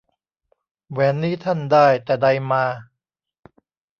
[0.91, 2.63] แหวนนี้ท่านได้ แต่ใดมา